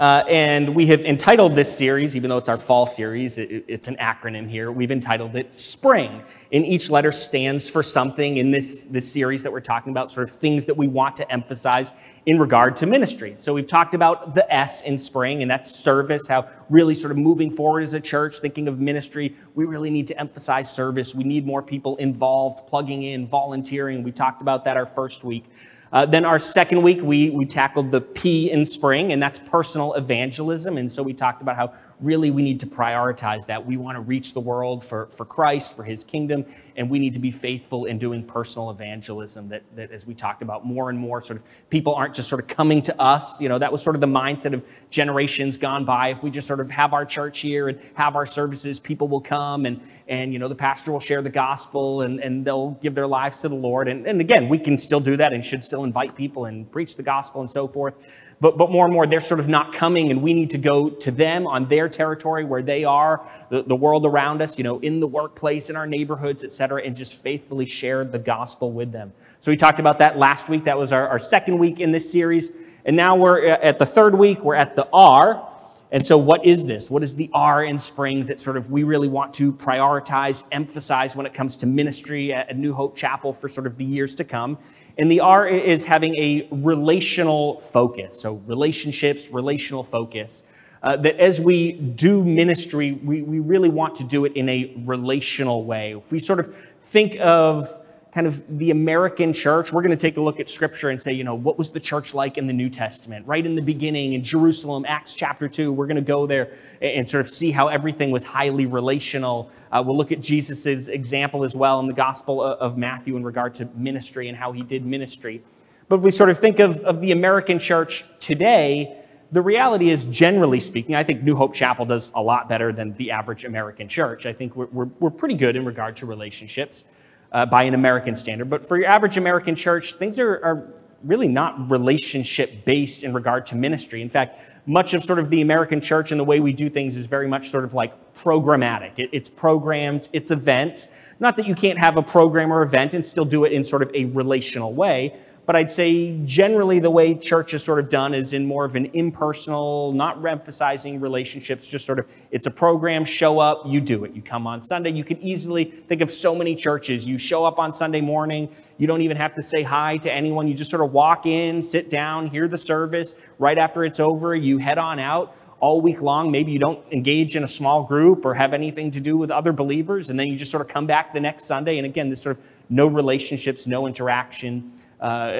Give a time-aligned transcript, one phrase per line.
[0.00, 3.86] Uh, and we have entitled this series, even though it's our fall series, it, it's
[3.86, 4.72] an acronym here.
[4.72, 6.22] We've entitled it Spring.
[6.50, 10.26] And each letter stands for something in this, this series that we're talking about, sort
[10.26, 11.92] of things that we want to emphasize
[12.24, 13.34] in regard to ministry.
[13.36, 17.18] So we've talked about the S in spring, and that's service, how really sort of
[17.18, 21.14] moving forward as a church, thinking of ministry, we really need to emphasize service.
[21.14, 24.02] We need more people involved, plugging in, volunteering.
[24.02, 25.44] We talked about that our first week.
[25.92, 29.94] Uh, then our second week, we, we tackled the P in spring, and that's personal
[29.94, 30.78] evangelism.
[30.78, 31.72] And so we talked about how
[32.02, 33.66] really we need to prioritize that.
[33.66, 36.44] We want to reach the world for, for Christ, for his kingdom,
[36.76, 39.48] and we need to be faithful in doing personal evangelism.
[39.48, 42.40] That, that, as we talked about, more and more sort of people aren't just sort
[42.40, 43.40] of coming to us.
[43.40, 46.08] You know, that was sort of the mindset of generations gone by.
[46.08, 49.20] If we just sort of have our church here and have our services, people will
[49.20, 52.94] come and, and you know, the pastor will share the gospel and, and they'll give
[52.94, 53.88] their lives to the Lord.
[53.88, 56.96] And, and again, we can still do that and should still invite people and preach
[56.96, 57.94] the gospel and so forth.
[58.40, 60.88] But, but more and more, they're sort of not coming, and we need to go
[60.88, 64.78] to them on their territory where they are, the, the world around us, you know,
[64.78, 68.92] in the workplace, in our neighborhoods, et cetera, and just faithfully share the gospel with
[68.92, 69.12] them.
[69.40, 70.64] So we talked about that last week.
[70.64, 72.52] That was our, our second week in this series.
[72.86, 75.46] And now we're uh, at the third week, we're at the R.
[75.92, 76.88] And so, what is this?
[76.88, 81.16] What is the R in spring that sort of we really want to prioritize, emphasize
[81.16, 84.24] when it comes to ministry at New Hope Chapel for sort of the years to
[84.24, 84.56] come?
[84.98, 88.20] And the R is having a relational focus.
[88.20, 90.44] So, relationships, relational focus.
[90.82, 94.72] Uh, that as we do ministry, we, we really want to do it in a
[94.86, 95.94] relational way.
[95.94, 97.68] If we sort of think of
[98.12, 101.12] kind of the American church, we're going to take a look at scripture and say,
[101.12, 103.26] you know, what was the church like in the New Testament?
[103.26, 107.06] Right in the beginning in Jerusalem, Acts chapter 2, we're going to go there and
[107.06, 109.50] sort of see how everything was highly relational.
[109.70, 113.54] Uh, we'll look at Jesus' example as well in the Gospel of Matthew in regard
[113.56, 115.42] to ministry and how he did ministry.
[115.88, 118.96] But if we sort of think of, of the American church today,
[119.30, 122.94] the reality is, generally speaking, I think New Hope Chapel does a lot better than
[122.94, 124.26] the average American church.
[124.26, 126.84] I think we're, we're, we're pretty good in regard to relationships
[127.32, 128.50] uh, by an American standard.
[128.50, 130.72] But for your average American church, things are, are
[131.02, 134.02] really not relationship based in regard to ministry.
[134.02, 136.96] In fact, much of sort of the American church and the way we do things
[136.96, 138.98] is very much sort of like programmatic.
[138.98, 140.88] It, it's programs, it's events.
[141.18, 143.82] Not that you can't have a program or event and still do it in sort
[143.82, 145.18] of a relational way,
[145.50, 148.76] but I'd say generally the way church is sort of done is in more of
[148.76, 154.04] an impersonal, not emphasizing relationships, just sort of it's a program, show up, you do
[154.04, 154.14] it.
[154.14, 154.92] You come on Sunday.
[154.92, 157.04] You can easily think of so many churches.
[157.04, 160.46] You show up on Sunday morning, you don't even have to say hi to anyone.
[160.46, 163.16] You just sort of walk in, sit down, hear the service.
[163.40, 166.30] Right after it's over, you head on out all week long.
[166.30, 169.52] Maybe you don't engage in a small group or have anything to do with other
[169.52, 171.76] believers, and then you just sort of come back the next Sunday.
[171.76, 174.72] And again, this sort of no relationships, no interaction.
[175.00, 175.30] Uh,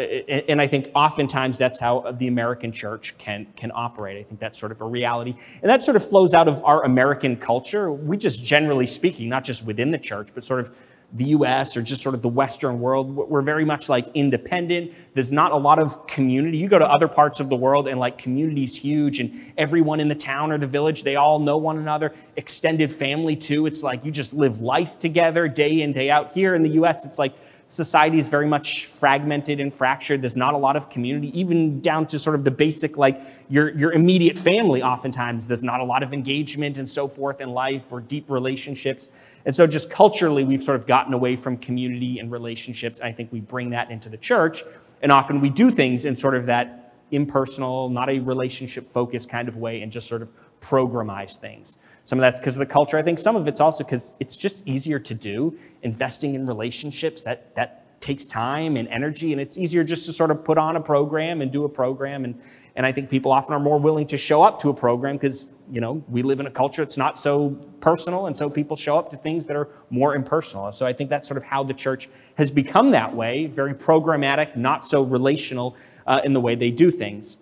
[0.49, 4.17] and I think oftentimes that's how the American church can, can operate.
[4.19, 5.35] I think that's sort of a reality.
[5.61, 7.93] And that sort of flows out of our American culture.
[7.93, 10.75] We just generally speaking, not just within the church, but sort of
[11.13, 14.93] the US or just sort of the Western world, we're very much like independent.
[15.15, 16.59] There's not a lot of community.
[16.59, 20.09] You go to other parts of the world and like community's huge and everyone in
[20.09, 22.15] the town or the village, they all know one another.
[22.37, 23.67] Extended family too.
[23.67, 26.33] It's like you just live life together day in, day out.
[26.33, 27.35] Here in the US, it's like
[27.71, 30.23] society is very much fragmented and fractured.
[30.23, 33.71] There's not a lot of community, even down to sort of the basic, like your,
[33.79, 35.47] your immediate family, oftentimes.
[35.47, 39.09] There's not a lot of engagement and so forth in life or deep relationships.
[39.47, 43.01] And so, just culturally, we've sort of gotten away from community and relationships.
[43.01, 44.65] I think we bring that into the church.
[45.01, 49.49] And often we do things in sort of that impersonal, not a relationship focused kind
[49.49, 51.79] of way, and just sort of programize things.
[52.05, 52.99] Some of that's because of the culture.
[52.99, 55.59] I think some of it's also because it's just easier to do.
[55.83, 60.31] Investing in relationships, that, that takes time and energy, and it's easier just to sort
[60.31, 62.25] of put on a program and do a program.
[62.25, 62.41] And,
[62.75, 65.49] and I think people often are more willing to show up to a program because,
[65.71, 67.51] you know, we live in a culture that's not so
[67.81, 70.73] personal, and so people show up to things that are more impersonal.
[70.73, 74.57] So I think that's sort of how the church has become that way, very programmatic,
[74.57, 77.39] not so relational uh, in the way they do things.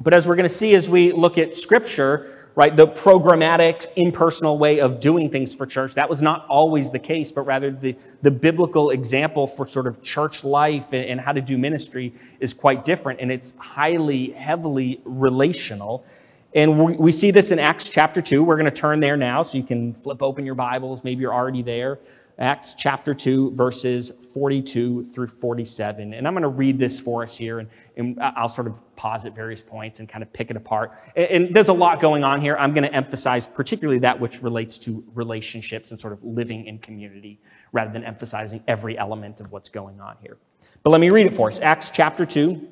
[0.00, 2.76] But as we're going to see as we look at Scripture, right?
[2.76, 5.94] The programmatic, impersonal way of doing things for church.
[5.94, 10.02] That was not always the case, but rather the, the biblical example for sort of
[10.02, 15.00] church life and, and how to do ministry is quite different, and it's highly, heavily
[15.04, 16.04] relational.
[16.54, 18.44] And we, we see this in Acts chapter 2.
[18.44, 21.02] We're going to turn there now, so you can flip open your Bibles.
[21.02, 21.98] Maybe you're already there.
[22.38, 26.14] Acts chapter 2, verses 42 through 47.
[26.14, 29.24] And I'm going to read this for us here, and, and I'll sort of pause
[29.24, 30.92] at various points and kind of pick it apart.
[31.14, 32.56] And, and there's a lot going on here.
[32.56, 36.78] I'm going to emphasize particularly that which relates to relationships and sort of living in
[36.78, 37.38] community
[37.70, 40.36] rather than emphasizing every element of what's going on here.
[40.82, 41.60] But let me read it for us.
[41.60, 42.68] Acts chapter 2,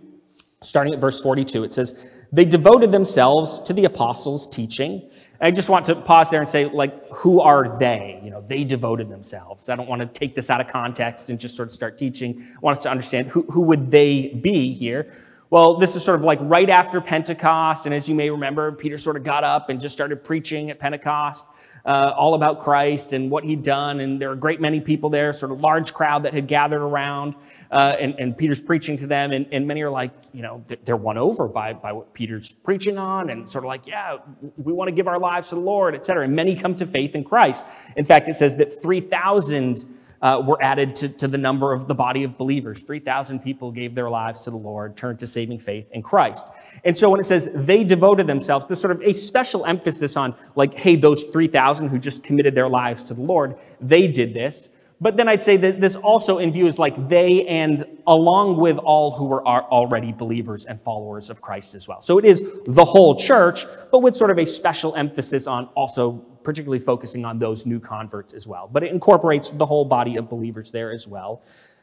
[0.62, 1.62] starting at verse 42.
[1.62, 5.08] It says, They devoted themselves to the apostles' teaching.
[5.42, 8.20] I just want to pause there and say, like, who are they?
[8.22, 9.68] You know, they devoted themselves.
[9.68, 12.48] I don't want to take this out of context and just sort of start teaching.
[12.54, 15.12] I want us to understand who, who would they be here.
[15.52, 17.84] Well, this is sort of like right after Pentecost.
[17.84, 20.78] And as you may remember, Peter sort of got up and just started preaching at
[20.78, 21.46] Pentecost
[21.84, 24.00] uh, all about Christ and what he'd done.
[24.00, 26.80] And there were a great many people there, sort of large crowd that had gathered
[26.80, 27.34] around.
[27.70, 29.30] Uh, and, and, Peter's preaching to them.
[29.30, 32.96] And, and, many are like, you know, they're won over by, by what Peter's preaching
[32.96, 34.20] on and sort of like, yeah,
[34.56, 36.24] we want to give our lives to the Lord, et cetera.
[36.24, 37.66] And many come to faith in Christ.
[37.94, 39.84] In fact, it says that 3,000
[40.22, 42.80] uh, were added to, to the number of the body of believers.
[42.80, 46.48] 3,000 people gave their lives to the Lord, turned to saving faith in Christ.
[46.84, 50.34] And so when it says they devoted themselves, there's sort of a special emphasis on,
[50.54, 54.70] like, hey, those 3,000 who just committed their lives to the Lord, they did this.
[55.00, 58.78] But then I'd say that this also in view is like they and along with
[58.78, 62.00] all who were already believers and followers of Christ as well.
[62.00, 66.24] So it is the whole church, but with sort of a special emphasis on also
[66.44, 68.68] particularly focusing on those new converts as well.
[68.72, 71.42] But it incorporates the whole body of believers there as well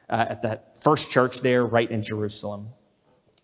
[0.09, 2.69] uh, at that first church there, right in Jerusalem.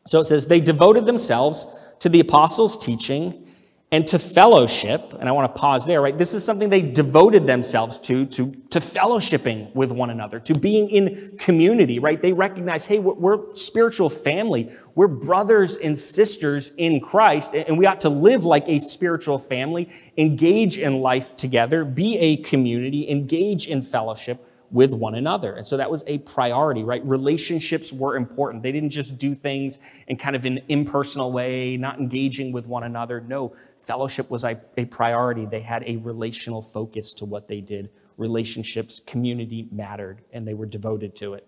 [0.07, 3.47] So it says, they devoted themselves to the apostles' teaching
[3.91, 5.13] and to fellowship.
[5.19, 6.17] And I want to pause there, right?
[6.17, 10.89] This is something they devoted themselves to, to, to fellowshipping with one another, to being
[10.89, 12.21] in community, right?
[12.21, 14.71] They recognize, hey, we're, we're spiritual family.
[14.95, 19.89] We're brothers and sisters in Christ, and we ought to live like a spiritual family,
[20.17, 25.53] engage in life together, be a community, engage in fellowship with one another.
[25.53, 27.05] And so that was a priority, right?
[27.05, 28.63] Relationships were important.
[28.63, 32.83] They didn't just do things in kind of an impersonal way, not engaging with one
[32.83, 33.21] another.
[33.21, 35.45] No, fellowship was a, a priority.
[35.45, 37.89] They had a relational focus to what they did.
[38.17, 41.47] Relationships, community mattered, and they were devoted to it.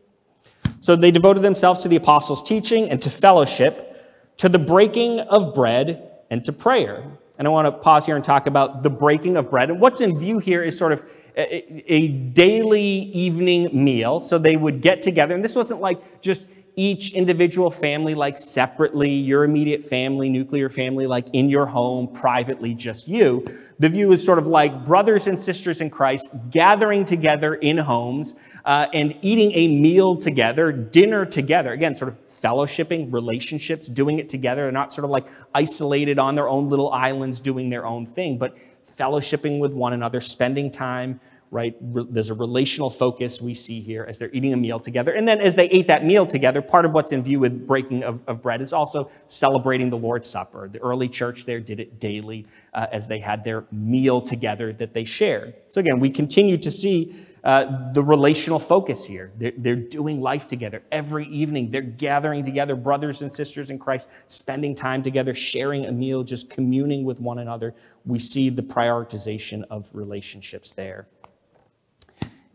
[0.81, 5.53] So they devoted themselves to the apostles' teaching and to fellowship, to the breaking of
[5.53, 7.03] bread and to prayer.
[7.37, 9.69] And I want to pause here and talk about the breaking of bread.
[9.69, 11.05] And what's in view here is sort of
[11.37, 14.21] a, daily evening meal.
[14.21, 16.47] So they would get together, and this wasn't like just
[16.79, 22.75] each individual family like separately, your immediate family, nuclear family, like in your home, privately,
[22.75, 23.43] just you.
[23.79, 28.35] The view is sort of like brothers and sisters in Christ gathering together in homes
[28.63, 31.71] uh, and eating a meal together, dinner together.
[31.71, 34.61] Again, sort of fellowshipping, relationships, doing it together.
[34.61, 38.37] They're not sort of like isolated on their own little islands doing their own thing,
[38.37, 38.55] but
[38.87, 41.75] fellowshipping with one another, spending time, right?
[41.81, 45.13] There's a relational focus we see here as they're eating a meal together.
[45.13, 48.03] And then as they ate that meal together, part of what's in view with breaking
[48.03, 50.67] of, of bread is also celebrating the Lord's Supper.
[50.67, 54.93] The early church there did it daily uh, as they had their meal together that
[54.93, 55.53] they shared.
[55.69, 59.31] So again, we continue to see uh, the relational focus here.
[59.37, 61.71] They're, they're doing life together every evening.
[61.71, 66.49] They're gathering together, brothers and sisters in Christ, spending time together, sharing a meal, just
[66.49, 67.73] communing with one another.
[68.05, 71.07] We see the prioritization of relationships there.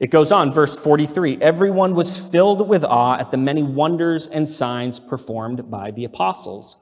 [0.03, 4.49] It goes on, verse 43 Everyone was filled with awe at the many wonders and
[4.49, 6.79] signs performed by the apostles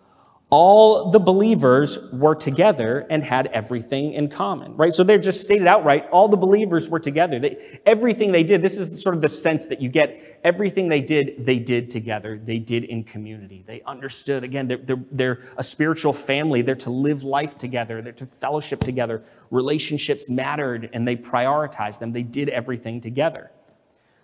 [0.51, 4.93] all the believers were together and had everything in common, right?
[4.93, 7.39] So they're just stated outright, all the believers were together.
[7.39, 11.03] They, everything they did, this is sort of the sense that you get, everything they
[11.03, 12.37] did, they did together.
[12.37, 13.63] They did in community.
[13.65, 16.63] They understood, again, they're, they're, they're a spiritual family.
[16.63, 18.03] They're to live life together.
[18.03, 19.23] They're to fellowship together.
[19.53, 22.11] Relationships mattered and they prioritized them.
[22.11, 23.53] They did everything together.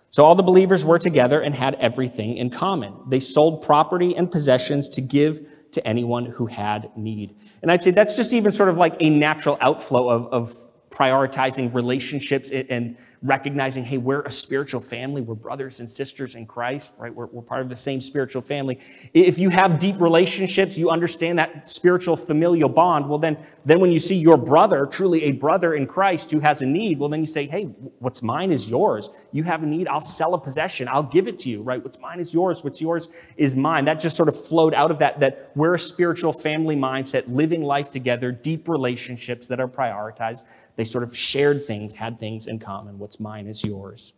[0.09, 2.93] So all the believers were together and had everything in common.
[3.07, 5.41] They sold property and possessions to give
[5.77, 7.35] to anyone who had need.
[7.61, 10.53] And I'd say that's just even sort of like a natural outflow of, of
[10.89, 15.21] prioritizing relationships and recognizing, hey, we're a spiritual family.
[15.21, 17.13] We're brothers and sisters in Christ, right?
[17.13, 18.79] We're, we're part of the same spiritual family.
[19.13, 23.09] If you have deep relationships, you understand that spiritual familial bond.
[23.09, 26.61] Well, then, then when you see your brother, truly a brother in Christ who has
[26.61, 27.63] a need, well, then you say, hey,
[27.99, 29.09] what's mine is yours.
[29.31, 30.87] You have a need, I'll sell a possession.
[30.87, 31.83] I'll give it to you, right?
[31.83, 32.63] What's mine is yours.
[32.63, 33.85] What's yours is mine.
[33.85, 37.63] That just sort of flowed out of that, that we're a spiritual family mindset, living
[37.63, 40.45] life together, deep relationships that are prioritized.
[40.77, 42.99] They sort of shared things, had things in common.
[42.99, 44.13] What's mine is yours.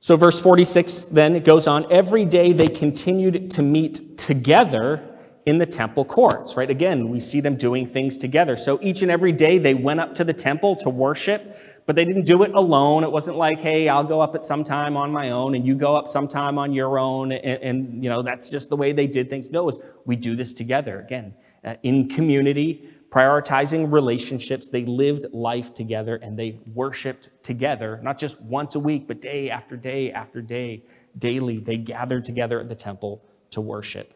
[0.00, 5.08] So, verse 46 then it goes on every day they continued to meet together
[5.46, 6.68] in the temple courts, right?
[6.68, 8.56] Again, we see them doing things together.
[8.56, 12.04] So, each and every day they went up to the temple to worship, but they
[12.04, 13.04] didn't do it alone.
[13.04, 15.74] It wasn't like, hey, I'll go up at some time on my own and you
[15.74, 17.32] go up sometime on your own.
[17.32, 19.50] And, and you know, that's just the way they did things.
[19.50, 21.00] No, it was we do this together.
[21.00, 24.68] Again, uh, in community, prioritizing relationships.
[24.68, 29.50] They lived life together and they worshiped together, not just once a week, but day
[29.50, 30.82] after day after day,
[31.18, 31.58] daily.
[31.58, 34.14] They gathered together at the temple to worship.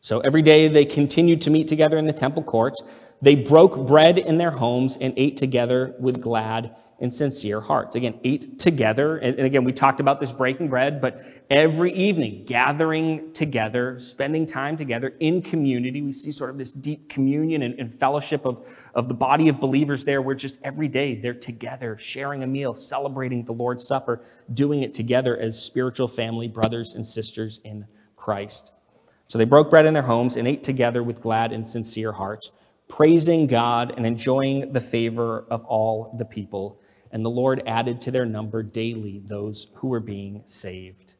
[0.00, 2.80] So every day they continued to meet together in the temple courts.
[3.22, 7.94] They broke bread in their homes and ate together with glad and sincere hearts.
[7.94, 9.18] Again, ate together.
[9.18, 14.76] And, again, we talked about this breaking bread, but every evening, gathering together, spending time
[14.76, 16.00] together in community.
[16.00, 19.60] We see sort of this deep communion and, and fellowship of, of the body of
[19.60, 24.22] believers there, where just every day they're together, sharing a meal, celebrating the Lord's Supper,
[24.52, 27.86] doing it together as spiritual family, brothers and sisters in
[28.16, 28.72] Christ.
[29.28, 32.52] So they broke bread in their homes and ate together with glad and sincere hearts,
[32.88, 36.80] praising God and enjoying the favor of all the people
[37.16, 41.14] and the Lord added to their number daily those who were being saved.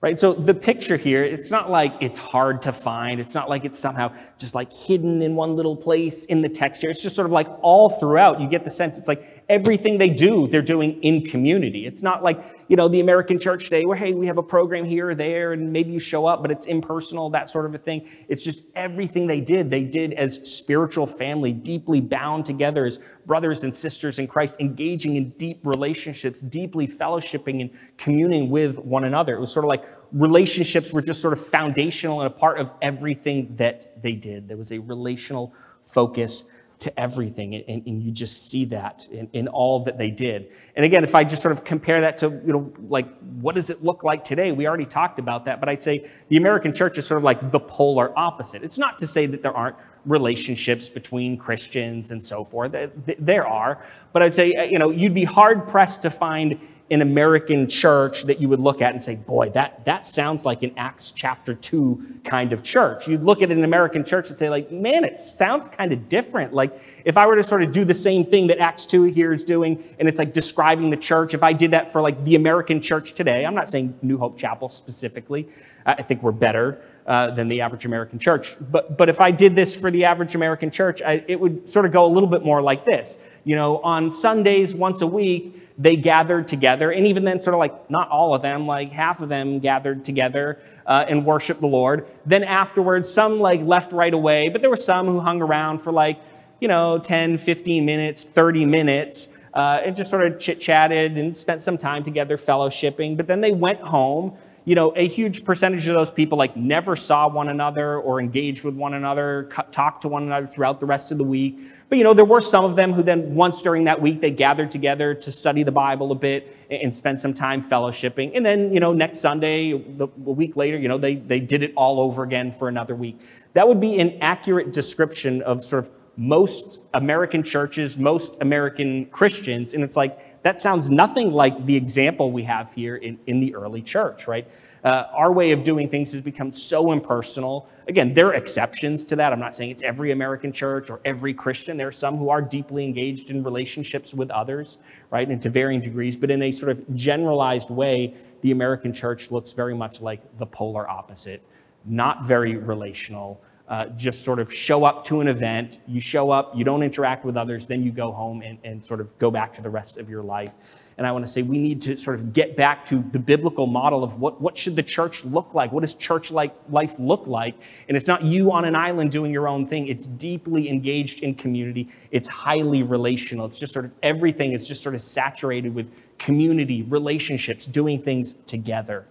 [0.00, 0.18] Right?
[0.18, 3.18] So the picture here, it's not like it's hard to find.
[3.18, 6.82] It's not like it's somehow just like hidden in one little place in the text
[6.82, 6.90] here.
[6.90, 8.40] It's just sort of like all throughout.
[8.40, 11.86] You get the sense it's like everything they do, they're doing in community.
[11.86, 14.84] It's not like, you know, the American church today where, hey, we have a program
[14.84, 17.78] here or there and maybe you show up, but it's impersonal, that sort of a
[17.78, 18.08] thing.
[18.28, 23.64] It's just everything they did, they did as spiritual family, deeply bound together as brothers
[23.64, 29.36] and sisters in Christ, engaging in deep relationships, deeply fellowshipping and communing with one another.
[29.36, 32.72] It was sort of like relationships were just sort of foundational and a part of
[32.80, 34.48] everything that they did.
[34.48, 36.44] There was a relational focus
[36.84, 37.54] to everything.
[37.54, 40.52] And, and, you just see that in, in all that they did.
[40.76, 43.06] And again, if I just sort of compare that to, you know, like
[43.40, 44.52] what does it look like today?
[44.52, 47.50] We already talked about that, but I'd say the American church is sort of like
[47.50, 48.62] the polar opposite.
[48.62, 52.74] It's not to say that there aren't relationships between Christians and so forth.
[53.18, 56.60] There are, but I'd say, uh, you know, you'd be hard pressed to find
[56.94, 60.62] an American church that you would look at and say, boy, that, that sounds like
[60.62, 63.08] an Acts chapter 2 kind of church.
[63.08, 66.54] You'd look at an American church and say, like, man, it sounds kind of different.
[66.54, 69.32] Like, if I were to sort of do the same thing that Acts 2 here
[69.32, 72.36] is doing, and it's like describing the church, if I did that for like the
[72.36, 75.48] American church today, I'm not saying New Hope Chapel specifically,
[75.84, 76.80] I think we're better.
[77.06, 78.56] Uh, than the average American church.
[78.58, 81.84] But, but if I did this for the average American church, I, it would sort
[81.84, 83.18] of go a little bit more like this.
[83.44, 87.58] You know, on Sundays, once a week, they gathered together, and even then, sort of
[87.58, 91.66] like not all of them, like half of them gathered together uh, and worshiped the
[91.66, 92.06] Lord.
[92.24, 95.92] Then afterwards, some like left right away, but there were some who hung around for
[95.92, 96.20] like,
[96.60, 101.34] you know, 10, 15 minutes, 30 minutes, uh, and just sort of chit chatted and
[101.34, 103.16] spent some time together fellowshipping.
[103.16, 104.36] But then they went home
[104.66, 108.64] you know, a huge percentage of those people like never saw one another or engaged
[108.64, 111.58] with one another, talked to one another throughout the rest of the week.
[111.90, 114.30] But, you know, there were some of them who then once during that week, they
[114.30, 118.32] gathered together to study the Bible a bit and spend some time fellowshipping.
[118.34, 121.62] And then, you know, next Sunday, the, a week later, you know, they, they did
[121.62, 123.20] it all over again for another week.
[123.52, 129.74] That would be an accurate description of sort of most American churches, most American Christians.
[129.74, 133.54] And it's like, that sounds nothing like the example we have here in, in the
[133.54, 134.46] early church, right?
[134.84, 137.66] Uh, our way of doing things has become so impersonal.
[137.88, 139.32] Again, there are exceptions to that.
[139.32, 141.78] I'm not saying it's every American church or every Christian.
[141.78, 144.76] There are some who are deeply engaged in relationships with others,
[145.10, 146.14] right, and to varying degrees.
[146.14, 150.46] But in a sort of generalized way, the American church looks very much like the
[150.46, 151.40] polar opposite.
[151.86, 156.54] Not very relational, uh, just sort of show up to an event, you show up,
[156.54, 159.54] you don't interact with others, then you go home and, and sort of go back
[159.54, 160.92] to the rest of your life.
[160.98, 163.66] And I want to say we need to sort of get back to the biblical
[163.66, 165.72] model of what, what should the church look like?
[165.72, 167.56] What does church like life look like?
[167.88, 169.86] And it's not you on an island doing your own thing.
[169.86, 171.88] It's deeply engaged in community.
[172.10, 173.46] It's highly relational.
[173.46, 178.34] It's just sort of everything is just sort of saturated with community, relationships, doing things
[178.46, 179.06] together.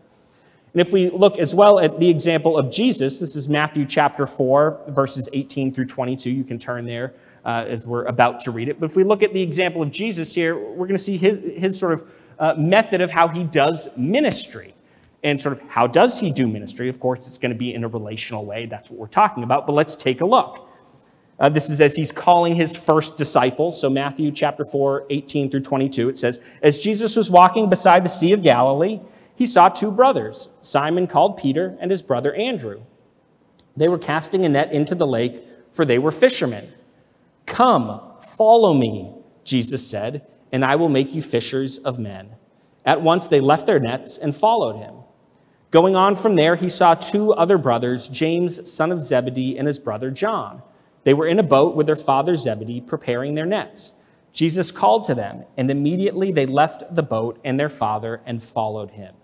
[0.73, 4.25] And if we look as well at the example of Jesus, this is Matthew chapter
[4.25, 6.31] 4, verses 18 through 22.
[6.31, 7.13] You can turn there
[7.45, 8.79] uh, as we're about to read it.
[8.79, 11.39] But if we look at the example of Jesus here, we're going to see his,
[11.55, 14.73] his sort of uh, method of how he does ministry.
[15.21, 16.89] And sort of how does he do ministry?
[16.89, 18.65] Of course, it's going to be in a relational way.
[18.65, 19.67] That's what we're talking about.
[19.67, 20.67] But let's take a look.
[21.39, 23.79] Uh, this is as he's calling his first disciples.
[23.79, 28.09] So, Matthew chapter 4, 18 through 22, it says, As Jesus was walking beside the
[28.09, 28.99] Sea of Galilee,
[29.35, 32.83] he saw two brothers, Simon called Peter and his brother Andrew.
[33.75, 36.69] They were casting a net into the lake, for they were fishermen.
[37.45, 39.13] Come, follow me,
[39.43, 42.35] Jesus said, and I will make you fishers of men.
[42.85, 44.95] At once they left their nets and followed him.
[45.71, 49.79] Going on from there, he saw two other brothers, James, son of Zebedee, and his
[49.79, 50.61] brother John.
[51.03, 53.93] They were in a boat with their father Zebedee, preparing their nets.
[54.31, 58.91] Jesus called to them, and immediately they left the boat and their father and followed
[58.91, 59.15] him.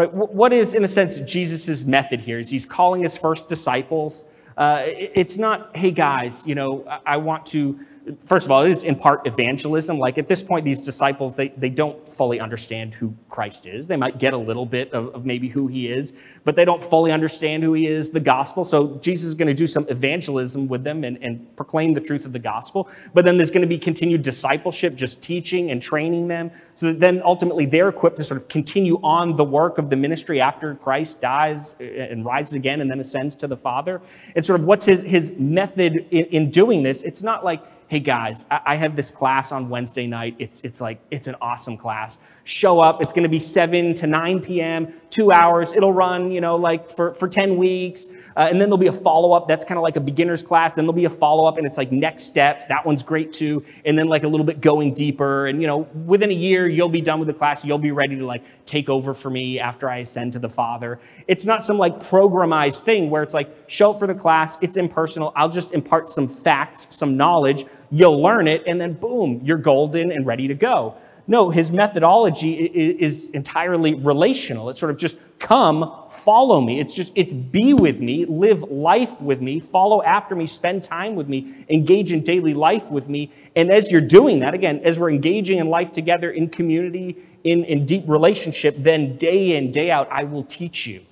[0.00, 0.14] Right?
[0.14, 2.38] What is, in a sense, Jesus' method here?
[2.38, 4.24] Is he's calling his first disciples.
[4.56, 7.78] Uh, it's not, hey guys, you know, I want to
[8.18, 9.98] first of all, it is in part evangelism.
[9.98, 13.88] Like at this point, these disciples, they, they don't fully understand who Christ is.
[13.88, 16.14] They might get a little bit of, of maybe who he is,
[16.44, 18.64] but they don't fully understand who he is, the gospel.
[18.64, 22.26] So Jesus is going to do some evangelism with them and, and proclaim the truth
[22.26, 22.88] of the gospel.
[23.14, 27.00] But then there's going to be continued discipleship, just teaching and training them, so that
[27.00, 30.74] then ultimately they're equipped to sort of continue on the work of the ministry after
[30.74, 34.00] Christ dies uh, and rises again and then ascends to the Father.
[34.34, 37.02] And sort of what's his, his method in, in doing this?
[37.02, 40.36] It's not like, hey guys, I have this class on Wednesday night.
[40.38, 42.18] It's, it's like, it's an awesome class.
[42.50, 43.00] Show up.
[43.00, 45.72] It's going to be 7 to 9 p.m., two hours.
[45.72, 48.08] It'll run, you know, like for, for 10 weeks.
[48.36, 49.46] Uh, and then there'll be a follow up.
[49.46, 50.72] That's kind of like a beginner's class.
[50.72, 52.66] Then there'll be a follow up and it's like next steps.
[52.66, 53.64] That one's great too.
[53.84, 55.46] And then like a little bit going deeper.
[55.46, 57.64] And, you know, within a year, you'll be done with the class.
[57.64, 60.98] You'll be ready to like take over for me after I ascend to the Father.
[61.28, 64.58] It's not some like programized thing where it's like, show up for the class.
[64.60, 65.32] It's impersonal.
[65.36, 70.12] I'll just impart some facts, some knowledge you'll learn it, and then boom, you're golden
[70.12, 70.94] and ready to go.
[71.30, 74.68] No, his methodology is entirely relational.
[74.68, 76.80] It's sort of just come, follow me.
[76.80, 81.14] It's just, it's be with me, live life with me, follow after me, spend time
[81.14, 83.30] with me, engage in daily life with me.
[83.54, 87.62] And as you're doing that, again, as we're engaging in life together in community, in,
[87.62, 91.02] in deep relationship, then day in, day out, I will teach you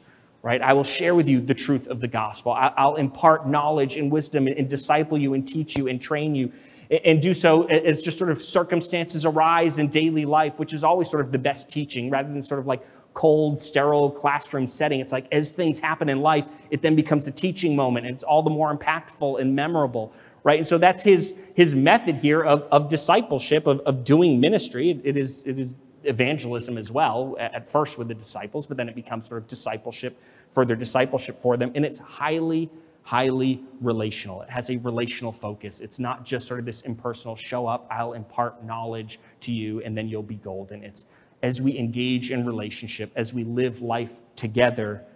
[0.40, 0.62] right?
[0.62, 2.52] I will share with you the truth of the gospel.
[2.52, 6.52] I'll impart knowledge and wisdom and disciple you and teach you and train you
[6.90, 11.10] and do so as just sort of circumstances arise in daily life, which is always
[11.10, 12.82] sort of the best teaching rather than sort of like
[13.14, 15.00] cold, sterile classroom setting.
[15.00, 18.22] It's like as things happen in life, it then becomes a teaching moment and it's
[18.22, 20.12] all the more impactful and memorable,
[20.44, 20.58] right?
[20.58, 25.00] And so that's his, his method here of, of discipleship, of, of doing ministry.
[25.04, 28.94] It, is, it is evangelism as well, at first with the disciples, but then it
[28.94, 30.18] becomes sort of discipleship,
[30.52, 31.72] further discipleship for them.
[31.74, 32.70] And it's highly,
[33.08, 34.42] highly relational.
[34.42, 35.80] It has a relational focus.
[35.80, 39.96] It's not just sort of this impersonal show up, I'll impart knowledge to you, and
[39.96, 40.84] then you'll be golden.
[40.84, 41.06] It's
[41.42, 45.06] as we engage in relationship, as we live life together,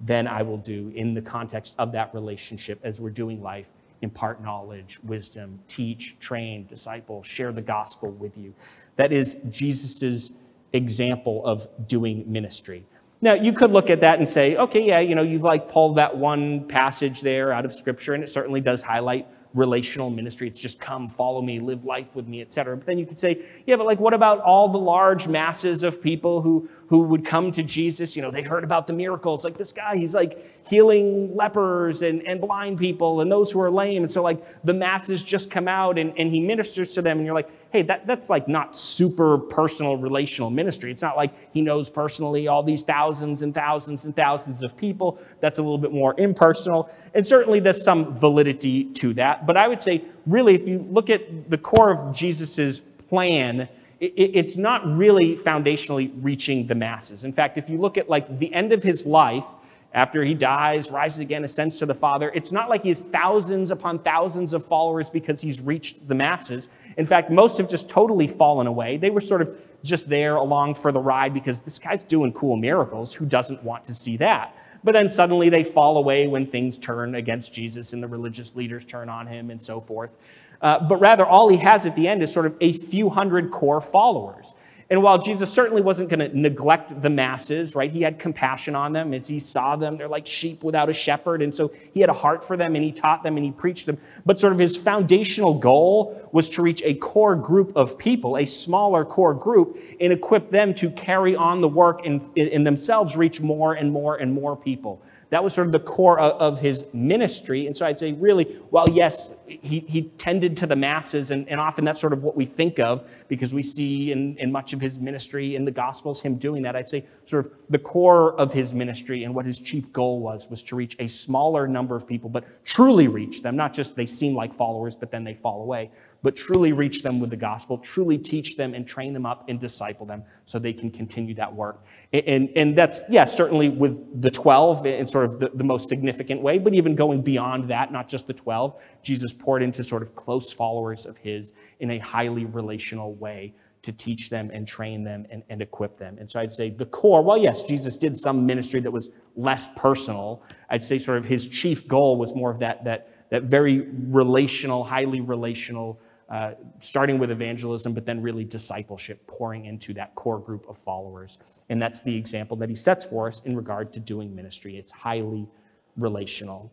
[0.00, 4.42] then I will do in the context of that relationship as we're doing life impart
[4.42, 8.54] knowledge, wisdom, teach, train, disciple, share the gospel with you.
[8.96, 10.32] That is Jesus's
[10.72, 12.86] example of doing ministry.
[13.22, 15.96] Now, you could look at that and say, okay, yeah, you know, you've like pulled
[15.96, 20.48] that one passage there out of scripture, and it certainly does highlight relational ministry.
[20.48, 22.76] It's just come, follow me, live life with me, etc.
[22.76, 26.02] But then you could say, yeah, but like what about all the large masses of
[26.02, 28.16] people who who would come to Jesus?
[28.16, 29.44] You know, they heard about the miracles.
[29.44, 33.70] Like this guy, he's like healing lepers and, and blind people and those who are
[33.70, 34.02] lame.
[34.02, 37.24] And so like the masses just come out and, and he ministers to them, and
[37.24, 40.90] you're like, hey, that, that's like not super personal relational ministry.
[40.90, 45.18] It's not like he knows personally all these thousands and thousands and thousands of people.
[45.40, 46.90] That's a little bit more impersonal.
[47.14, 49.46] And certainly there's some validity to that.
[49.46, 53.70] But I would say, really, if you look at the core of Jesus's plan,
[54.02, 57.22] it's not really foundationally reaching the masses.
[57.22, 59.46] In fact, if you look at like the end of his life,
[59.94, 62.32] after he dies, rises again, ascends to the Father.
[62.34, 66.68] It's not like he has thousands upon thousands of followers because he's reached the masses.
[66.96, 68.96] In fact, most have just totally fallen away.
[68.96, 72.56] They were sort of just there along for the ride because this guy's doing cool
[72.56, 73.12] miracles.
[73.12, 74.56] Who doesn't want to see that?
[74.82, 78.84] But then suddenly they fall away when things turn against Jesus and the religious leaders
[78.84, 80.41] turn on him and so forth.
[80.62, 83.50] Uh, but rather, all he has at the end is sort of a few hundred
[83.50, 84.54] core followers.
[84.92, 88.92] And while Jesus certainly wasn't going to neglect the masses, right, he had compassion on
[88.92, 89.96] them as he saw them.
[89.96, 91.40] They're like sheep without a shepherd.
[91.40, 93.86] And so he had a heart for them and he taught them and he preached
[93.86, 93.96] them.
[94.26, 98.44] But sort of his foundational goal was to reach a core group of people, a
[98.44, 103.40] smaller core group, and equip them to carry on the work and in themselves reach
[103.40, 105.00] more and more and more people.
[105.32, 107.66] That was sort of the core of, his ministry.
[107.66, 111.58] And so I'd say, really, while yes, he, he tended to the masses, and, and
[111.58, 114.82] often that's sort of what we think of because we see in, in much of
[114.82, 116.76] his ministry in the Gospels him doing that.
[116.76, 120.50] I'd say, sort of the core of his ministry and what his chief goal was,
[120.50, 124.04] was to reach a smaller number of people, but truly reach them, not just they
[124.04, 125.90] seem like followers, but then they fall away,
[126.22, 129.58] but truly reach them with the gospel, truly teach them and train them up and
[129.58, 131.84] disciple them so they can continue that work.
[132.12, 135.88] And, and that's, yes, yeah, certainly with the 12 in sort of the, the most
[135.88, 140.02] significant way, but even going beyond that, not just the 12, Jesus poured into sort
[140.02, 145.02] of close followers of his in a highly relational way to teach them and train
[145.02, 146.16] them and, and equip them.
[146.18, 149.76] And so I'd say the core, well, yes, Jesus did some ministry that was less
[149.76, 150.42] personal.
[150.70, 154.84] I'd say sort of his chief goal was more of that, that, that very relational,
[154.84, 156.00] highly relational
[156.32, 161.38] uh, starting with evangelism, but then really discipleship, pouring into that core group of followers.
[161.68, 164.78] And that's the example that he sets for us in regard to doing ministry.
[164.78, 165.46] It's highly
[165.94, 166.72] relational.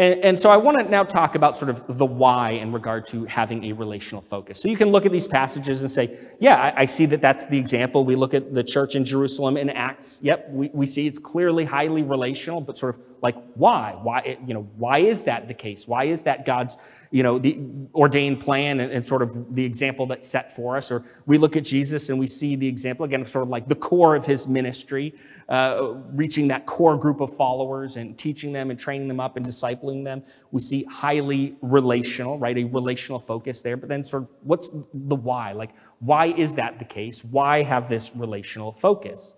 [0.00, 3.06] And, and, so I want to now talk about sort of the why in regard
[3.08, 4.60] to having a relational focus.
[4.60, 7.46] So you can look at these passages and say, yeah, I, I, see that that's
[7.46, 8.04] the example.
[8.04, 10.18] We look at the church in Jerusalem in Acts.
[10.22, 13.98] Yep, we, we see it's clearly highly relational, but sort of like why?
[14.02, 15.88] Why, you know, why is that the case?
[15.88, 16.76] Why is that God's,
[17.10, 17.60] you know, the
[17.94, 20.90] ordained plan and, and sort of the example that's set for us?
[20.90, 23.68] Or we look at Jesus and we see the example, again, of sort of like
[23.68, 25.14] the core of his ministry
[25.48, 29.46] uh, reaching that core group of followers and teaching them and training them up and
[29.46, 30.22] discipling them.
[30.50, 32.56] We see highly relational, right?
[32.56, 33.76] A relational focus there.
[33.76, 35.52] But then, sort of, what's the why?
[35.52, 37.24] Like, why is that the case?
[37.24, 39.36] Why have this relational focus?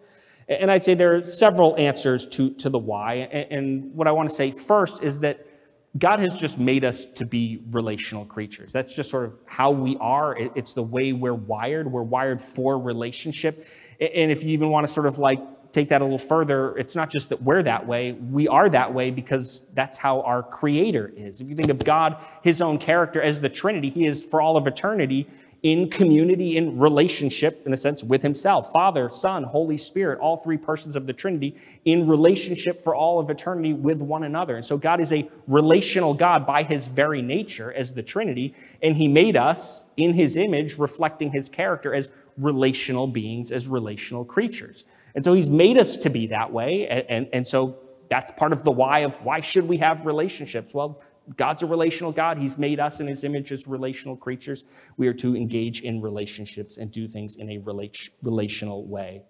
[0.50, 3.14] And I'd say there are several answers to, to the why.
[3.14, 5.46] And what I want to say first is that
[5.96, 8.72] God has just made us to be relational creatures.
[8.72, 10.36] That's just sort of how we are.
[10.36, 11.90] It's the way we're wired.
[11.90, 13.64] We're wired for relationship.
[14.00, 15.40] And if you even want to sort of like
[15.72, 18.92] take that a little further, it's not just that we're that way, we are that
[18.92, 21.40] way because that's how our Creator is.
[21.40, 24.56] If you think of God, His own character as the Trinity, He is for all
[24.56, 25.28] of eternity
[25.62, 30.56] in community, in relationship, in a sense, with Himself Father, Son, Holy Spirit, all three
[30.56, 34.56] persons of the Trinity in relationship for all of eternity with one another.
[34.56, 38.96] And so God is a relational God by His very nature as the Trinity, and
[38.96, 44.84] He made us in His image, reflecting His character as relational beings, as relational creatures.
[45.14, 46.86] And so he's made us to be that way.
[46.88, 50.72] And, and, and, so that's part of the why of why should we have relationships?
[50.72, 51.00] Well,
[51.36, 52.38] God's a relational God.
[52.38, 54.64] He's made us in his image as relational creatures.
[54.96, 59.22] We are to engage in relationships and do things in a relational way.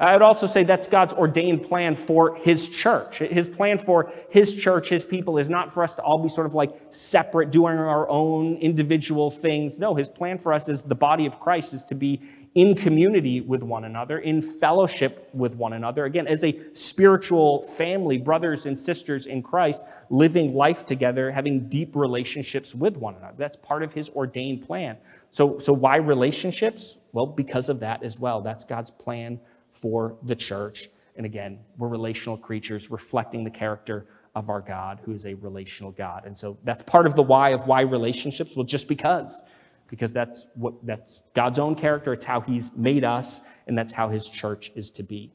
[0.00, 3.18] I would also say that's God's ordained plan for his church.
[3.18, 6.46] His plan for his church, his people, is not for us to all be sort
[6.46, 9.76] of like separate, doing our own individual things.
[9.76, 12.20] No, his plan for us as the body of Christ is to be
[12.54, 16.04] in community with one another, in fellowship with one another.
[16.04, 21.94] Again, as a spiritual family, brothers and sisters in Christ, living life together, having deep
[21.94, 23.34] relationships with one another.
[23.36, 24.96] That's part of his ordained plan.
[25.30, 26.98] So, so why relationships?
[27.12, 28.40] Well, because of that as well.
[28.40, 30.88] That's God's plan for the church.
[31.16, 35.90] And again, we're relational creatures reflecting the character of our God, who is a relational
[35.90, 36.24] God.
[36.24, 38.54] And so that's part of the why of why relationships.
[38.56, 39.42] Well, just because
[39.88, 42.12] because that's what that's God's own character.
[42.12, 45.32] It's how He's made us, and that's how His church is to be.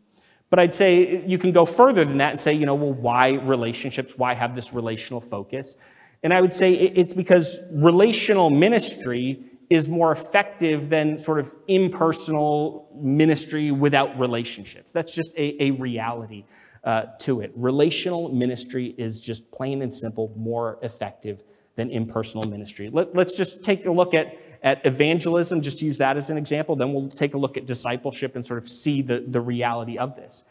[0.49, 3.31] But I'd say you can go further than that and say, you know, well, why
[3.31, 4.13] relationships?
[4.15, 5.75] Why have this relational focus?
[6.21, 12.87] And I would say it's because relational ministry is more effective than sort of impersonal
[12.95, 14.91] ministry without relationships.
[14.91, 16.45] That's just a, a reality
[16.83, 17.51] uh, to it.
[17.55, 21.43] Relational ministry is just plain and simple more effective
[21.75, 22.89] than impersonal ministry.
[22.89, 26.75] Let, us just take a look at, at evangelism, just use that as an example.
[26.75, 30.15] Then we'll take a look at discipleship and sort of see the, the reality of
[30.15, 30.45] this.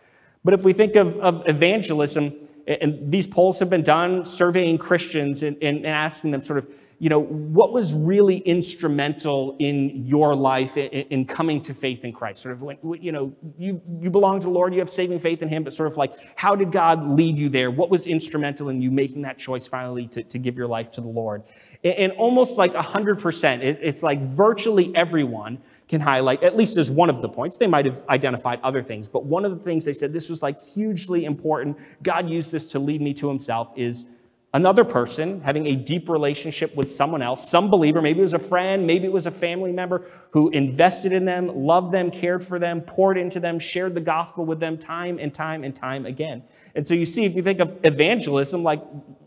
[0.45, 2.35] But if we think of, of evangelism,
[2.67, 6.69] and these polls have been done surveying Christians and, and asking them sort of,
[7.03, 12.13] you know, what was really instrumental in your life in, in, coming to faith in
[12.13, 12.41] Christ?
[12.41, 15.43] Sort of when, you know, you, you belong to the Lord, you have saving faith
[15.43, 17.73] in Him, but sort of like, how did God lead you there?
[17.73, 21.01] What was instrumental in you making that choice finally to, to give your life to
[21.01, 21.43] the Lord?
[21.83, 26.89] And, and almost like 100%, it, it's like virtually everyone can highlight, at least as
[26.89, 27.57] one of the points.
[27.57, 30.41] They might have identified other things, but one of the things they said this was
[30.41, 31.79] like hugely important.
[32.05, 34.07] God used this to lead me to Himself is
[34.55, 38.39] another person having a deep relationship with someone else, some believer, maybe it was a
[38.39, 42.59] friend, maybe it was a family member who invested in them, loved them, cared for
[42.59, 46.43] them, poured into them, shared the gospel with them time and time and time again.
[46.75, 48.83] And so you see, if you think of evangelism, like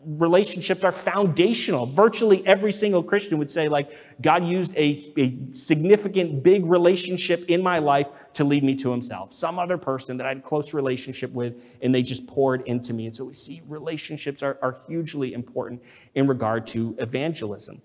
[0.05, 1.87] relationships are foundational.
[1.87, 3.89] Virtually every single Christian would say, like,
[4.21, 9.33] God used a, a significant, big relationship in my life to lead me to himself.
[9.33, 12.93] Some other person that I had a close relationship with, and they just poured into
[12.93, 13.07] me.
[13.07, 15.81] And so we see relationships are, are hugely important
[16.13, 17.81] in regard to evangelism.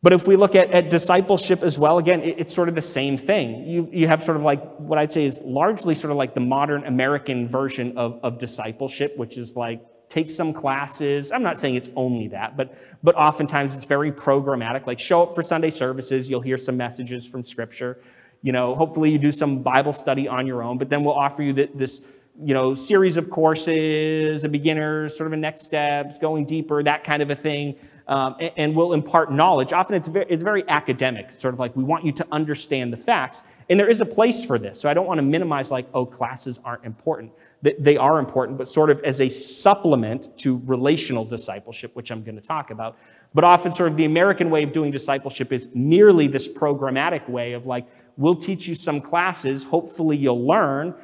[0.00, 2.82] But if we look at, at discipleship as well, again, it, it's sort of the
[2.82, 3.66] same thing.
[3.66, 6.40] You, you have sort of like what I'd say is largely sort of like the
[6.40, 11.32] modern American version of, of discipleship, which is like take some classes.
[11.32, 14.86] I'm not saying it's only that, but, but oftentimes it's very programmatic.
[14.86, 18.00] Like show up for Sunday services, you'll hear some messages from Scripture.
[18.40, 21.42] You know, hopefully you do some Bible study on your own, but then we'll offer
[21.42, 22.02] you this,
[22.40, 27.02] you know, series of courses, a beginner, sort of a next steps, going deeper, that
[27.02, 27.76] kind of a thing.
[28.06, 29.72] Um, and, and we'll impart knowledge.
[29.72, 32.96] Often it's very, it's very academic, sort of like we want you to understand the
[32.96, 33.42] facts.
[33.68, 34.80] And there is a place for this.
[34.80, 37.32] So I don't want to minimize like, oh, classes aren't important.
[37.60, 42.36] They are important, but sort of as a supplement to relational discipleship, which I'm going
[42.36, 42.96] to talk about.
[43.34, 47.52] But often, sort of the American way of doing discipleship is merely this programmatic way
[47.52, 50.94] of like, we'll teach you some classes, hopefully you'll learn,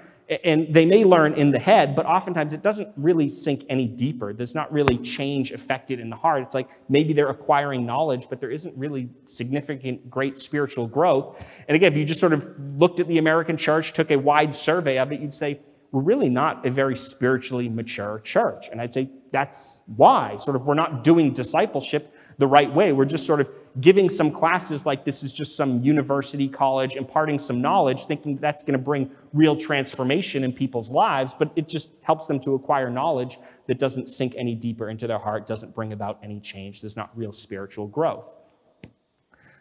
[0.45, 4.33] And they may learn in the head, but oftentimes it doesn't really sink any deeper.
[4.33, 6.43] There's not really change affected in the heart.
[6.43, 11.47] It's like maybe they're acquiring knowledge, but there isn't really significant, great spiritual growth.
[11.69, 14.55] And again, if you just sort of looked at the American church, took a wide
[14.55, 15.61] survey of it, you'd say,
[15.93, 18.71] we're really not a very spiritually mature church.
[18.73, 20.39] And I'd say that's why.
[20.39, 22.93] Sort of, we're not doing discipleship the right way.
[22.93, 23.49] We're just sort of
[23.81, 28.63] giving some classes like this is just some university college, imparting some knowledge, thinking that's
[28.63, 32.91] going to bring real transformation in people's lives, but it just helps them to acquire
[32.91, 36.81] knowledge that doesn't sink any deeper into their heart, doesn't bring about any change.
[36.83, 38.37] There's not real spiritual growth.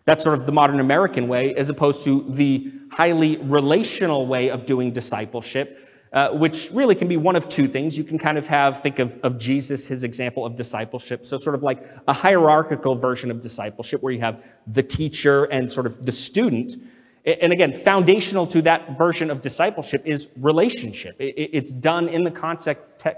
[0.05, 4.65] That's sort of the modern American way, as opposed to the highly relational way of
[4.65, 5.82] doing discipleship,
[6.13, 7.97] uh, which really can be one of two things.
[7.97, 11.25] You can kind of have, think of, of Jesus, his example of discipleship.
[11.25, 15.71] So, sort of like a hierarchical version of discipleship where you have the teacher and
[15.71, 16.75] sort of the student.
[17.25, 21.15] And again, foundational to that version of discipleship is relationship.
[21.19, 22.31] It's done in the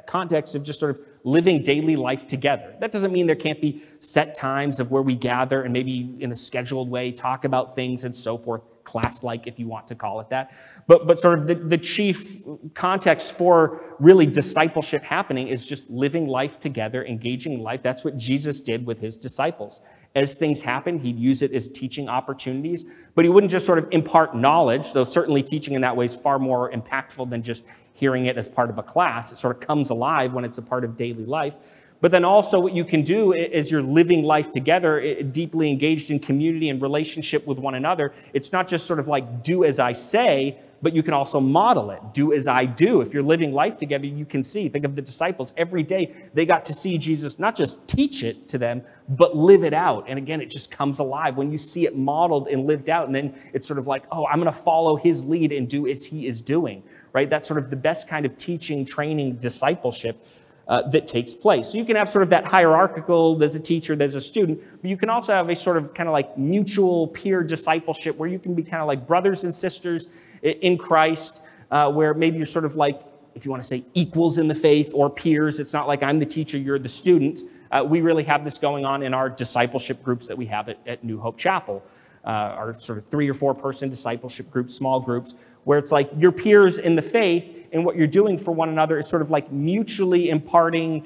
[0.06, 2.76] context of just sort of living daily life together.
[2.80, 6.32] That doesn't mean there can't be set times of where we gather and maybe in
[6.32, 9.96] a scheduled way talk about things and so forth class like, if you want to
[9.96, 10.54] call it that.
[10.86, 12.42] But, but sort of the, the chief
[12.76, 17.82] context for really discipleship happening is just living life together, engaging life.
[17.82, 19.82] That's what Jesus did with his disciples.
[20.16, 23.88] As things happen, he'd use it as teaching opportunities, but he wouldn't just sort of
[23.92, 28.26] impart knowledge, though certainly teaching in that way is far more impactful than just hearing
[28.26, 29.34] it as part of a class.
[29.34, 31.58] It sort of comes alive when it's a part of daily life.
[32.02, 36.20] But then also, what you can do is you're living life together, deeply engaged in
[36.20, 38.14] community and relationship with one another.
[38.34, 41.90] It's not just sort of like do as I say, but you can also model
[41.90, 42.00] it.
[42.14, 43.02] Do as I do.
[43.02, 44.70] If you're living life together, you can see.
[44.70, 45.52] Think of the disciples.
[45.58, 49.64] Every day they got to see Jesus not just teach it to them, but live
[49.64, 50.06] it out.
[50.08, 53.08] And again, it just comes alive when you see it modeled and lived out.
[53.08, 55.88] And then it's sort of like, oh, I'm going to follow his lead and do
[55.88, 57.28] as he is doing, right?
[57.28, 60.24] That's sort of the best kind of teaching, training, discipleship
[60.68, 61.70] uh, that takes place.
[61.70, 64.88] So you can have sort of that hierarchical, there's a teacher, there's a student, but
[64.88, 68.38] you can also have a sort of kind of like mutual peer discipleship where you
[68.38, 70.10] can be kind of like brothers and sisters
[70.46, 73.02] in Christ, uh, where maybe you're sort of like,
[73.34, 76.20] if you want to say equals in the faith or peers, it's not like I'm
[76.20, 77.42] the teacher, you're the student.
[77.72, 80.80] Uh, we really have this going on in our discipleship groups that we have at,
[80.86, 81.84] at New Hope Chapel.
[82.24, 86.10] Uh, our sort of three or four person discipleship groups, small groups, where it's like
[86.18, 89.30] your peers in the faith, and what you're doing for one another is sort of
[89.30, 91.06] like mutually imparting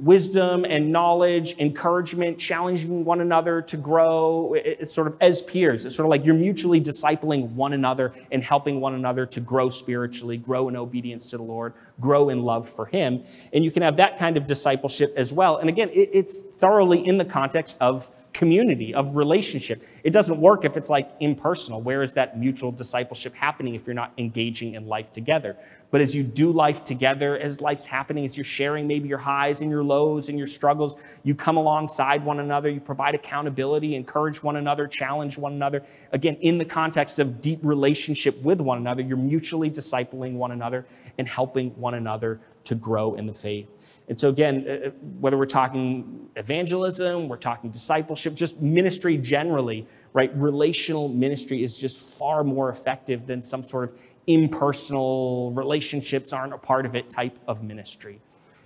[0.00, 4.54] wisdom and knowledge, encouragement, challenging one another to grow.
[4.54, 5.84] It's sort of as peers.
[5.84, 9.68] It's sort of like you're mutually discipling one another and helping one another to grow
[9.68, 13.22] spiritually, grow in obedience to the Lord, grow in love for Him.
[13.52, 15.58] And you can have that kind of discipleship as well.
[15.58, 19.82] And again, it's thoroughly in the context of community, of relationship.
[20.04, 21.80] It doesn't work if it's like impersonal.
[21.80, 25.56] Where is that mutual discipleship happening if you're not engaging in life together?
[25.90, 29.60] But as you do life together, as life's happening, as you're sharing maybe your highs
[29.60, 34.42] and your lows and your struggles, you come alongside one another, you provide accountability, encourage
[34.42, 35.82] one another, challenge one another.
[36.12, 40.86] Again, in the context of deep relationship with one another, you're mutually discipling one another
[41.18, 43.72] and helping one another to grow in the faith.
[44.10, 49.86] And so, again, uh, uh, whether we're talking evangelism, we're talking discipleship, just ministry generally,
[50.12, 50.32] right?
[50.34, 56.58] Relational ministry is just far more effective than some sort of impersonal relationships aren't a
[56.58, 58.20] part of it type of ministry.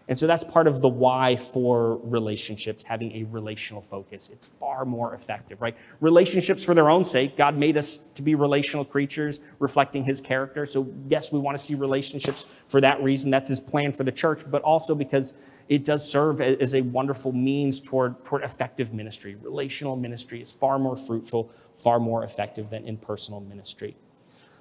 [0.07, 4.29] And so that's part of the why for relationships, having a relational focus.
[4.31, 5.77] It's far more effective, right?
[6.01, 7.37] Relationships for their own sake.
[7.37, 10.67] God made us to be relational creatures reflecting his character.
[10.67, 13.31] So, yes, we want to see relationships for that reason.
[13.31, 15.35] That's his plan for the church, but also because
[15.69, 19.37] it does serve as a wonderful means toward, toward effective ministry.
[19.37, 23.97] Relational ministry is far more fruitful, far more effective than impersonal ministry.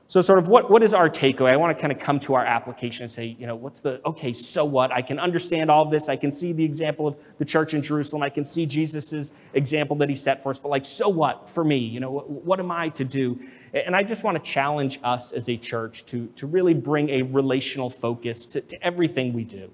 [0.05, 1.51] So, sort of, what, what is our takeaway?
[1.51, 4.01] I want to kind of come to our application and say, you know, what's the,
[4.05, 4.91] okay, so what?
[4.91, 6.09] I can understand all this.
[6.09, 8.21] I can see the example of the church in Jerusalem.
[8.21, 10.59] I can see Jesus's example that he set for us.
[10.59, 11.77] But, like, so what for me?
[11.77, 13.39] You know, what, what am I to do?
[13.73, 17.21] And I just want to challenge us as a church to, to really bring a
[17.21, 19.71] relational focus to, to everything we do.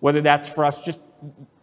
[0.00, 1.00] Whether that's for us just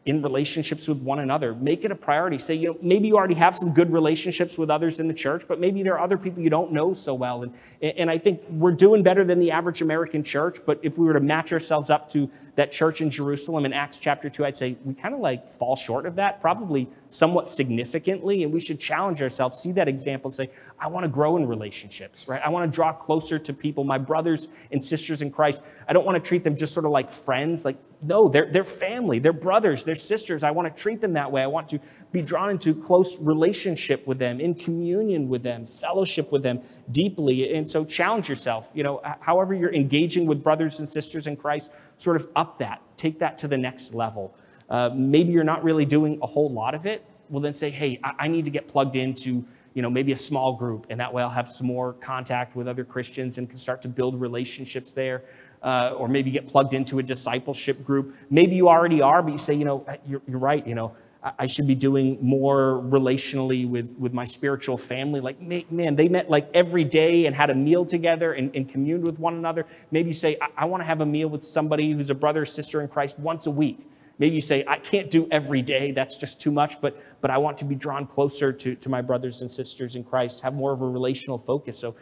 [0.03, 1.53] in relationships with one another.
[1.53, 2.39] Make it a priority.
[2.39, 5.43] Say, you know, maybe you already have some good relationships with others in the church,
[5.47, 7.43] but maybe there are other people you don't know so well.
[7.43, 11.05] And, and I think we're doing better than the average American church, but if we
[11.05, 14.55] were to match ourselves up to that church in Jerusalem in Acts chapter 2, I'd
[14.55, 18.41] say we kind of like fall short of that, probably somewhat significantly.
[18.41, 20.49] And we should challenge ourselves, see that example, and say,
[20.81, 22.41] I want to grow in relationships, right?
[22.43, 25.61] I want to draw closer to people, my brothers and sisters in Christ.
[25.87, 27.63] I don't want to treat them just sort of like friends.
[27.63, 31.31] Like, no, they're, they're family, they're brothers, they're sisters, I want to treat them that
[31.31, 31.43] way.
[31.43, 31.79] I want to
[32.11, 37.53] be drawn into close relationship with them, in communion with them, fellowship with them deeply.
[37.53, 38.71] And so challenge yourself.
[38.73, 42.81] You know, however you're engaging with brothers and sisters in Christ, sort of up that,
[42.97, 44.35] take that to the next level.
[44.67, 47.05] Uh, maybe you're not really doing a whole lot of it.
[47.29, 50.17] Well, then say, hey, I, I need to get plugged into you know, maybe a
[50.17, 53.57] small group, and that way I'll have some more contact with other Christians and can
[53.57, 55.23] start to build relationships there.
[55.63, 58.15] Uh, or maybe get plugged into a discipleship group.
[58.31, 61.33] Maybe you already are, but you say, you know, you're, you're right, you know, I,
[61.39, 65.19] I should be doing more relationally with, with my spiritual family.
[65.19, 69.03] Like, man, they met like every day and had a meal together and, and communed
[69.03, 69.67] with one another.
[69.91, 72.41] Maybe you say, I, I want to have a meal with somebody who's a brother
[72.41, 73.87] or sister in Christ once a week.
[74.21, 77.39] Maybe you say, I can't do every day, that's just too much, but, but I
[77.39, 80.71] want to be drawn closer to, to my brothers and sisters in Christ, have more
[80.71, 81.79] of a relational focus.
[81.79, 81.95] So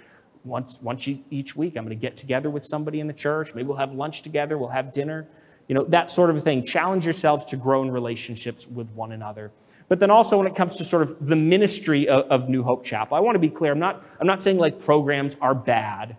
[0.44, 3.56] once, once each week, I'm going to get together with somebody in the church.
[3.56, 5.30] Maybe we'll have lunch together, we'll have dinner,
[5.70, 6.62] you know, that sort of thing.
[6.62, 9.54] Challenge yourselves to grow in relationships with one another.
[9.88, 12.84] But then also when it comes to sort of the ministry of, of New Hope
[12.84, 13.72] Chapel, I want to be clear.
[13.72, 16.18] I'm not, I'm not saying like programs are bad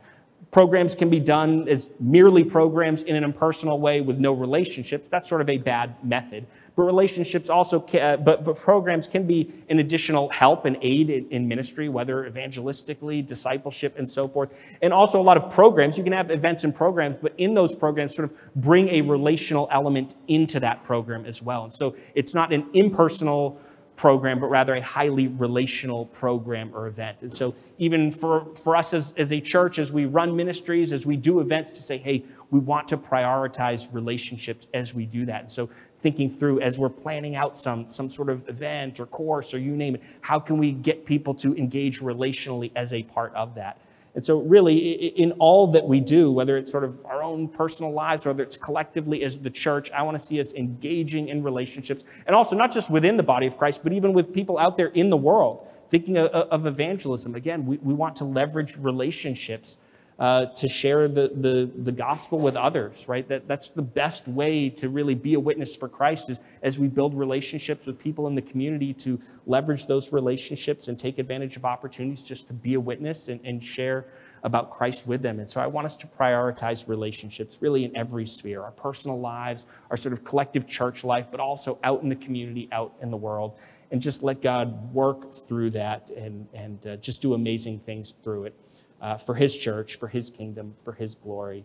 [0.51, 5.09] programs can be done as merely programs in an impersonal way with no relationships.
[5.09, 6.47] That's sort of a bad method.
[6.77, 11.11] But relationships also, can, uh, but, but programs can be an additional help and aid
[11.11, 14.55] in, in, ministry, whether evangelistically, discipleship, and so forth.
[14.81, 15.99] And also a lot of programs.
[15.99, 19.69] You can have events and programs, but in those programs, sort of bring a relational
[19.71, 21.65] element into that program as well.
[21.65, 23.61] And so it's not an impersonal
[24.01, 27.21] program, but rather a highly relational program or event.
[27.21, 31.05] And so, even for, for us as, as a church, as we run ministries, as
[31.05, 35.43] we do events, to say, hey, we want to prioritize relationships as we do that.
[35.43, 39.53] And so, thinking through as we're planning out some, some sort of event or course
[39.53, 43.35] or you name it, how can we get people to engage relationally as a part
[43.35, 43.83] of that?
[44.15, 47.93] And so, really, in all that we do, whether it's sort of our own personal
[47.93, 52.05] lives, whether it's collectively as the church, I want to see us engaging in relationships.
[52.27, 54.89] And also, not just within the body of Christ, but even with people out there
[54.89, 55.69] in the world.
[55.91, 59.79] Thinking of, evangelism, again, we, we want to leverage relationships
[60.21, 63.27] uh, to share the, the, the gospel with others, right?
[63.29, 66.89] That, that's the best way to really be a witness for Christ is as we
[66.89, 71.65] build relationships with people in the community to leverage those relationships and take advantage of
[71.65, 74.09] opportunities just to be a witness and, and share
[74.43, 75.39] about Christ with them.
[75.39, 79.65] And so I want us to prioritize relationships really in every sphere our personal lives,
[79.91, 83.17] our sort of collective church life, but also out in the community, out in the
[83.17, 83.59] world.
[83.91, 88.45] And just let God work through that and, and uh, just do amazing things through
[88.45, 88.55] it
[89.01, 91.65] uh, for his church, for his kingdom, for his glory.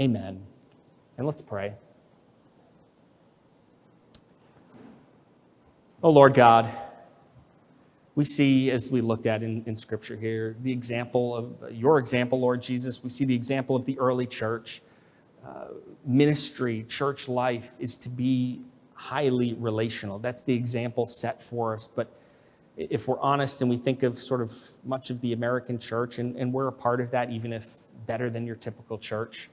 [0.00, 0.44] Amen.
[1.16, 1.74] And let's pray.
[6.02, 6.70] Oh, Lord God,
[8.14, 12.38] we see as we looked at in, in Scripture here the example of your example,
[12.38, 13.02] Lord Jesus.
[13.02, 14.80] We see the example of the early church.
[15.44, 15.68] Uh,
[16.04, 18.60] ministry, church life is to be
[18.94, 20.18] highly relational.
[20.18, 21.88] That's the example set for us.
[21.88, 22.12] But
[22.78, 24.52] if we're honest and we think of sort of
[24.84, 28.30] much of the American church, and, and we're a part of that, even if better
[28.30, 29.50] than your typical church,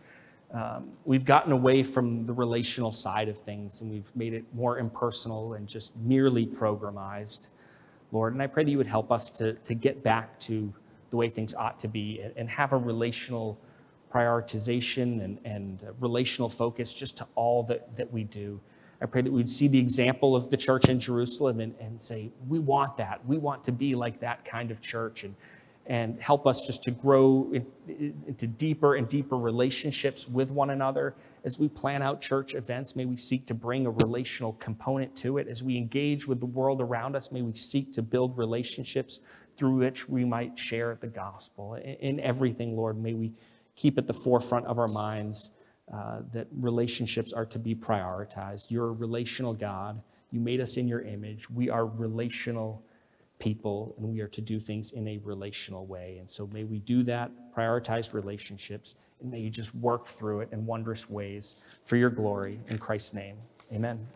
[0.54, 4.78] um, we've gotten away from the relational side of things and we've made it more
[4.78, 7.50] impersonal and just merely programized,
[8.12, 8.34] Lord.
[8.34, 10.72] And I pray that you would help us to, to get back to
[11.10, 13.60] the way things ought to be and, and have a relational
[14.14, 18.62] prioritization and, and relational focus just to all that, that we do.
[19.02, 22.32] I pray that we'd see the example of the church in Jerusalem and, and say,
[22.48, 23.26] we want that.
[23.26, 25.36] We want to be like that kind of church and,
[25.86, 27.66] and help us just to grow in,
[28.26, 31.14] into deeper and deeper relationships with one another.
[31.44, 35.38] As we plan out church events, may we seek to bring a relational component to
[35.38, 35.48] it.
[35.48, 39.20] As we engage with the world around us, may we seek to build relationships
[39.58, 41.76] through which we might share the gospel.
[41.76, 43.34] In, in everything, Lord, may we
[43.76, 45.52] keep at the forefront of our minds
[45.94, 48.72] uh, that relationships are to be prioritized.
[48.72, 50.02] You're a relational God.
[50.32, 51.50] You made us in your image.
[51.50, 52.84] We are relational
[53.40, 56.18] people, and we are to do things in a relational way.
[56.20, 60.50] And so may we do that, prioritize relationships, and may you just work through it
[60.52, 62.60] in wondrous ways for your glory.
[62.68, 63.38] In Christ's name,
[63.72, 64.08] amen.